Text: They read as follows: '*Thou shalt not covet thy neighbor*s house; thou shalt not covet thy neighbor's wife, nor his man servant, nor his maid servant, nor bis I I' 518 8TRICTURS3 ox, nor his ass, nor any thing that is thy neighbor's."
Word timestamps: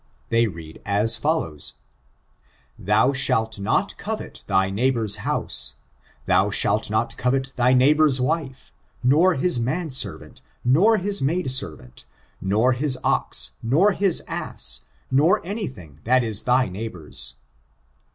They 0.29 0.47
read 0.47 0.81
as 0.83 1.15
follows: 1.15 1.75
'*Thou 2.79 3.13
shalt 3.13 3.59
not 3.59 3.95
covet 3.99 4.43
thy 4.47 4.71
neighbor*s 4.71 5.17
house; 5.17 5.75
thou 6.25 6.49
shalt 6.49 6.89
not 6.89 7.15
covet 7.17 7.53
thy 7.55 7.73
neighbor's 7.75 8.19
wife, 8.19 8.73
nor 9.03 9.35
his 9.35 9.59
man 9.59 9.91
servant, 9.91 10.41
nor 10.65 10.97
his 10.97 11.21
maid 11.21 11.51
servant, 11.51 12.05
nor 12.41 12.73
bis 12.73 12.97
I 12.97 12.99
I' 12.99 13.01
518 13.21 13.21
8TRICTURS3 13.21 13.21
ox, 13.21 13.51
nor 13.61 13.91
his 13.91 14.23
ass, 14.27 14.81
nor 15.11 15.39
any 15.45 15.67
thing 15.67 15.99
that 16.05 16.23
is 16.23 16.45
thy 16.45 16.67
neighbor's." 16.67 17.35